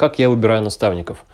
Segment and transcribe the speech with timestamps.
[0.00, 1.26] Как я выбираю наставников?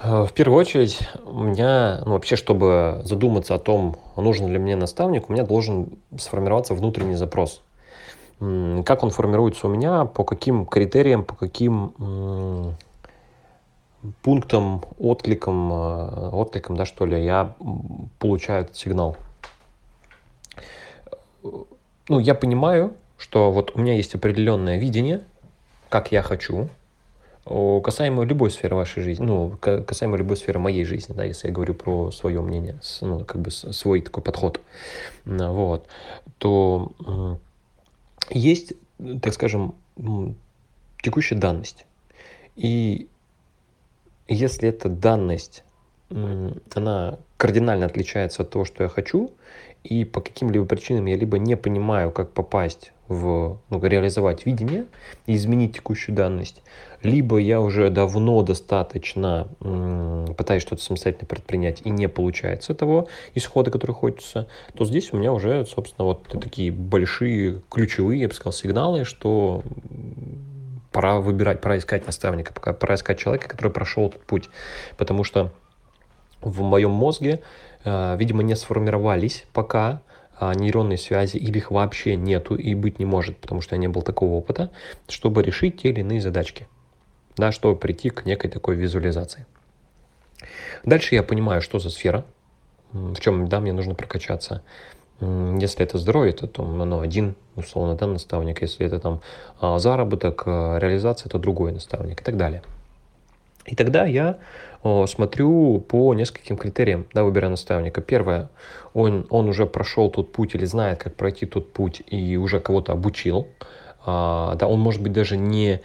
[0.00, 4.76] Э, в первую очередь, у меня, ну, вообще, чтобы задуматься о том, нужен ли мне
[4.76, 7.62] наставник, у меня должен сформироваться внутренний запрос.
[8.38, 12.76] Как он формируется у меня, по каким критериям, по каким
[14.22, 17.56] пунктам, откликам, э, откликам, да, что ли, я
[18.20, 19.16] получаю этот сигнал.
[21.42, 25.22] Ну, я понимаю, что вот у меня есть определенное видение,
[25.88, 26.68] как я хочу,
[27.82, 31.74] касаемо любой сферы вашей жизни, ну, касаемо любой сферы моей жизни, да, если я говорю
[31.74, 34.60] про свое мнение, ну, как бы свой такой подход,
[35.24, 35.86] вот,
[36.38, 36.92] то
[38.30, 38.74] есть,
[39.22, 39.74] так скажем,
[41.02, 41.86] текущая данность.
[42.56, 43.08] И
[44.26, 45.64] если эта данность,
[46.10, 49.32] она кардинально отличается от того, что я хочу,
[49.84, 54.84] и по каким-либо причинам я либо не понимаю, как попасть в, ну, реализовать видение
[55.26, 56.62] и изменить текущую данность,
[57.02, 63.70] либо я уже давно достаточно м, пытаюсь что-то самостоятельно предпринять и не получается того исхода,
[63.70, 68.52] который хочется, то здесь у меня уже, собственно, вот такие большие ключевые, я бы сказал,
[68.52, 69.62] сигналы, что
[70.92, 74.50] пора выбирать, пора искать наставника, пора искать человека, который прошел этот путь,
[74.96, 75.52] потому что
[76.40, 77.40] в моем мозге,
[78.16, 80.00] видимо, не сформировались пока
[80.40, 84.04] а, нейронные связи, или их вообще нету и быть не может, потому что не было
[84.04, 84.70] такого опыта,
[85.08, 86.68] чтобы решить те или иные задачки,
[87.36, 89.46] да, чтобы прийти к некой такой визуализации.
[90.84, 92.24] Дальше я понимаю, что за сфера,
[92.92, 94.62] в чем, да, мне нужно прокачаться.
[95.20, 98.62] Если это здоровье, то, то ну, один, условно, да, наставник.
[98.62, 99.20] Если это там
[99.60, 102.62] а, заработок, а, реализация, то другой наставник и так далее.
[103.68, 104.38] И тогда я
[104.82, 108.00] смотрю по нескольким критериям, да, выбирая наставника.
[108.00, 108.48] Первое,
[108.94, 112.92] он, он уже прошел тот путь или знает, как пройти тот путь и уже кого-то
[112.92, 113.48] обучил.
[114.06, 115.80] А, да, он может быть даже не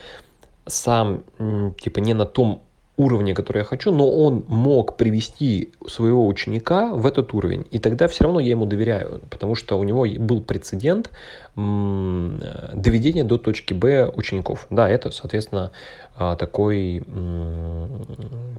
[0.65, 1.23] сам,
[1.81, 2.61] типа, не на том
[2.95, 7.65] уровне, который я хочу, но он мог привести своего ученика в этот уровень.
[7.71, 11.09] И тогда все равно я ему доверяю, потому что у него был прецедент
[11.55, 14.67] доведения до точки Б учеников.
[14.69, 15.71] Да, это, соответственно,
[16.15, 17.03] а, такой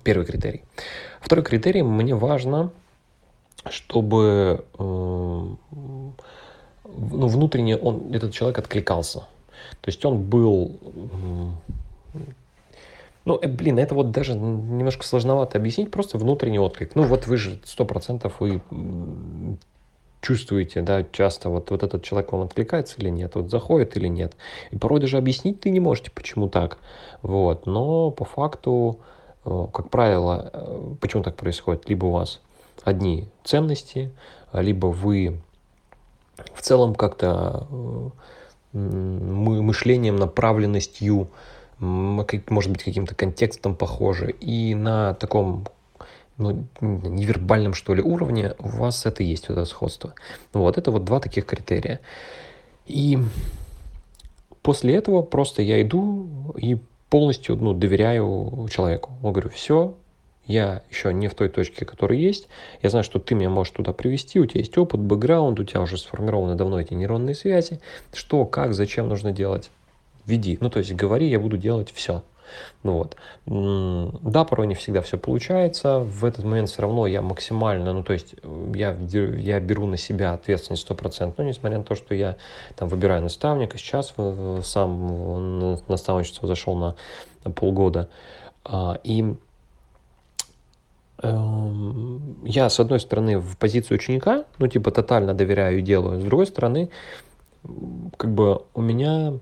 [0.02, 0.62] первый критерий.
[1.20, 2.70] Второй критерий, мне важно,
[3.70, 6.16] чтобы э, ну,
[7.26, 9.20] внутренне он, этот человек откликался.
[9.80, 10.78] То есть он был
[13.24, 16.94] ну, э, блин, это вот даже немножко сложновато объяснить, просто внутренний отклик.
[16.94, 18.60] Ну, вот вы же сто процентов вы
[20.20, 24.34] чувствуете, да, часто вот, вот этот человек вам откликается или нет, вот заходит или нет.
[24.70, 26.78] И порой даже объяснить ты не можете, почему так.
[27.22, 29.00] Вот, но по факту,
[29.44, 31.88] э, как правило, э, почему так происходит?
[31.88, 32.40] Либо у вас
[32.84, 34.12] одни ценности,
[34.52, 35.40] либо вы
[36.54, 37.66] в целом как-то
[38.72, 41.28] мышлением, направленностью
[41.78, 44.30] может быть, каким-то контекстом похожи.
[44.40, 45.66] И на таком
[46.36, 50.14] ну, невербальном, что ли, уровне у вас это есть, это сходство.
[50.52, 52.00] Вот, это вот два таких критерия.
[52.86, 53.18] И
[54.62, 59.12] после этого просто я иду и полностью ну, доверяю человеку.
[59.22, 59.94] Я говорю, все,
[60.46, 62.48] я еще не в той точке, которая есть.
[62.82, 65.80] Я знаю, что ты меня можешь туда привести, у тебя есть опыт, бэкграунд, у тебя
[65.80, 67.80] уже сформированы давно эти нейронные связи.
[68.12, 69.70] Что, как, зачем нужно делать
[70.26, 70.58] веди.
[70.60, 72.22] Ну, то есть говори, я буду делать все.
[72.82, 73.16] Ну вот.
[74.22, 76.00] Да, порой не всегда все получается.
[76.00, 78.34] В этот момент все равно я максимально, ну то есть
[78.74, 82.36] я, я беру на себя ответственность 100%, но несмотря на то, что я
[82.76, 84.14] там выбираю наставника, сейчас
[84.66, 86.94] сам наставничество зашел на,
[87.44, 88.08] на полгода.
[88.64, 89.34] А, и
[91.22, 96.20] эм, я, с одной стороны, в позиции ученика, ну, типа, тотально доверяю и делаю.
[96.20, 96.90] С другой стороны,
[98.16, 99.34] как бы у меня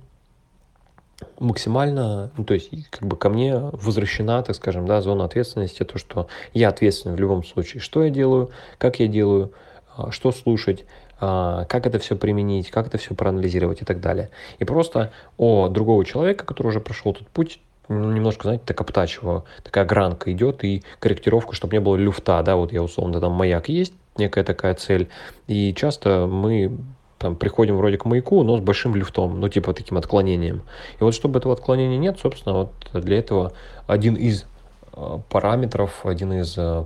[1.39, 5.99] максимально, ну, то есть как бы ко мне возвращена, так скажем, да, зона ответственности, то,
[5.99, 9.53] что я ответственен в любом случае, что я делаю, как я делаю,
[9.97, 10.85] а, что слушать,
[11.21, 14.31] а, как это все применить, как это все проанализировать и так далее.
[14.59, 19.45] И просто о другого человека, который уже прошел этот путь, ну, немножко, знаете, так обтачиваю,
[19.63, 23.69] такая гранка идет и корректировка, чтобы не было люфта, да, вот я условно, там маяк
[23.69, 25.09] есть, некая такая цель,
[25.47, 26.77] и часто мы
[27.23, 30.63] там приходим вроде к маяку, но с большим люфтом, ну типа таким отклонением.
[31.01, 33.53] И вот чтобы этого отклонения нет, собственно, вот для этого
[33.87, 34.45] один из
[34.93, 36.85] э, параметров, один из э,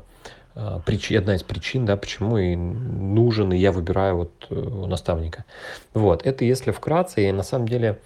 [0.54, 5.46] э, причин, одна из причин, да, почему и нужен, и я выбираю вот наставника.
[5.94, 7.98] Вот, это если вкратце, и на самом деле,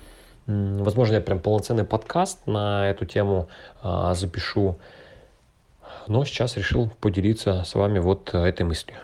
[0.47, 3.49] возможно, я прям полноценный подкаст на эту тему
[3.83, 4.79] а, запишу,
[6.07, 8.97] но сейчас решил поделиться с вами вот этой мыслью.